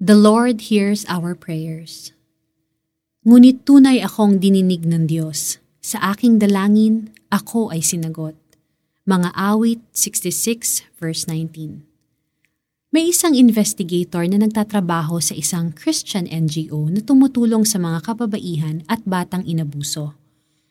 [0.00, 2.16] The Lord hears our prayers.
[3.20, 5.60] Ngunit tunay akong dininig ng Diyos.
[5.84, 8.32] Sa aking dalangin, ako ay sinagot.
[9.04, 11.84] Mga awit 66 verse 19
[12.96, 19.04] May isang investigator na nagtatrabaho sa isang Christian NGO na tumutulong sa mga kababaihan at
[19.04, 20.16] batang inabuso.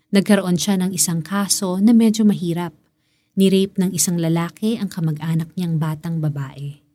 [0.10, 2.74] Nagkaroon siya ng isang kaso na medyo mahirap.
[3.38, 6.89] Nirape ng isang lalaki ang kamag-anak niyang batang babae.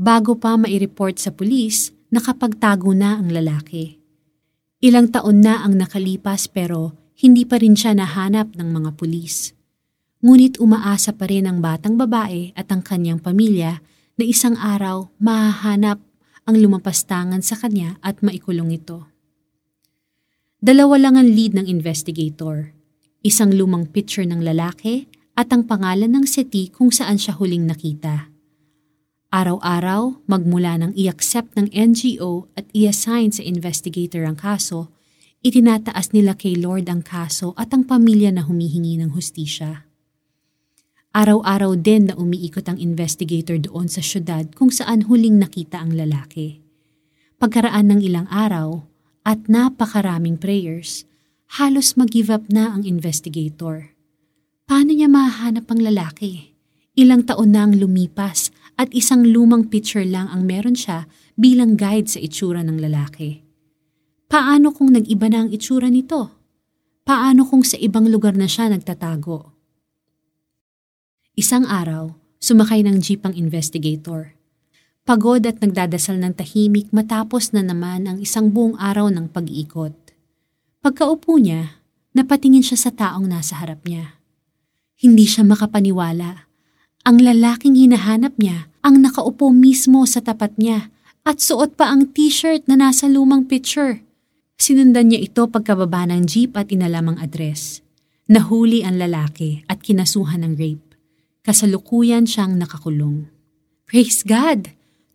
[0.00, 4.00] Bago pa mai-report sa pulis, nakapagtago na ang lalaki.
[4.80, 9.52] Ilang taon na ang nakalipas pero hindi pa rin siya nahanap ng mga pulis.
[10.24, 13.84] Ngunit umaasa pa rin ang batang babae at ang kanyang pamilya
[14.16, 16.00] na isang araw mahahanap
[16.48, 19.04] ang lumapastangan sa kanya at maikulong ito.
[20.64, 22.72] Dalawa lang ang lead ng investigator.
[23.20, 28.32] Isang lumang picture ng lalaki at ang pangalan ng city kung saan siya huling nakita.
[29.30, 34.90] Araw-araw, magmula ng i-accept ng NGO at i-assign sa investigator ang kaso,
[35.46, 39.86] itinataas nila kay Lord ang kaso at ang pamilya na humihingi ng hustisya.
[41.14, 46.58] Araw-araw din na umiikot ang investigator doon sa syudad kung saan huling nakita ang lalaki.
[47.38, 48.82] Pagkaraan ng ilang araw
[49.22, 51.06] at napakaraming prayers,
[51.54, 53.94] halos mag-give up na ang investigator.
[54.66, 56.50] Paano niya mahanap ang lalaki?
[56.98, 61.04] Ilang taon na ang lumipas at isang lumang picture lang ang meron siya
[61.36, 63.44] bilang guide sa itsura ng lalaki.
[64.24, 66.32] Paano kung nag-iba na ang itsura nito?
[67.04, 69.52] Paano kung sa ibang lugar na siya nagtatago?
[71.36, 74.32] Isang araw, sumakay ng jeep ang investigator.
[75.04, 79.92] Pagod at nagdadasal ng tahimik matapos na naman ang isang buong araw ng pag-iikot.
[80.80, 81.84] Pagkaupo niya,
[82.16, 84.16] napatingin siya sa taong nasa harap niya.
[84.96, 86.48] Hindi siya makapaniwala.
[87.04, 90.88] Ang lalaking hinahanap niya ang nakaupo mismo sa tapat niya
[91.24, 94.00] at suot pa ang t-shirt na nasa lumang picture.
[94.60, 97.80] Sinundan niya ito pagkababa ng jeep at inalam ang address.
[98.28, 100.94] Nahuli ang lalaki at kinasuhan ng rape.
[101.40, 103.26] Kasalukuyan siyang nakakulong.
[103.88, 104.70] Praise God!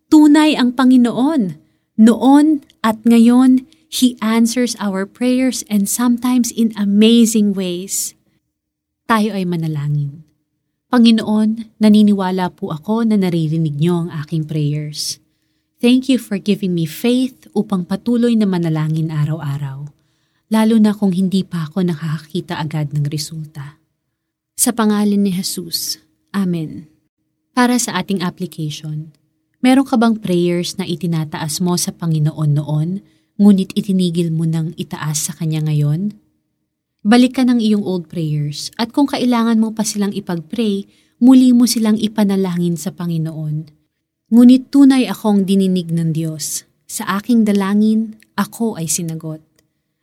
[0.09, 1.57] Tunay ang Panginoon.
[1.95, 8.17] Noon at ngayon, He answers our prayers and sometimes in amazing ways.
[9.07, 10.27] Tayo ay manalangin.
[10.93, 15.17] Panginoon, naniniwala po ako na naririnig niyo ang aking prayers.
[15.81, 19.89] Thank you for giving me faith upang patuloy na manalangin araw-araw,
[20.53, 23.81] lalo na kung hindi pa ako nakakakita agad ng resulta.
[24.55, 25.99] Sa pangalan ni Jesus,
[26.31, 26.87] Amen.
[27.55, 29.15] Para sa ating application,
[29.63, 32.89] meron ka bang prayers na itinataas mo sa Panginoon noon,
[33.41, 36.13] ngunit itinigil mo nang itaas sa Kanya ngayon?
[37.05, 40.89] Balik ka ng iyong old prayers at kung kailangan mo pa silang ipag-pray,
[41.21, 43.69] muli mo silang ipanalangin sa Panginoon.
[44.33, 46.65] Ngunit tunay akong dininig ng Diyos.
[46.89, 49.45] Sa aking dalangin, ako ay sinagot.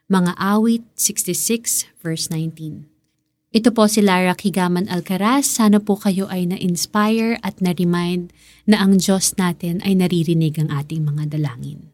[0.06, 2.86] Mga awit 66 verse 19
[3.50, 5.58] Ito po si Lara Kigaman Alcaraz.
[5.58, 8.30] Sana po kayo ay na-inspire at na-remind
[8.62, 11.91] na ang Diyos natin ay naririnig ang ating mga dalangin.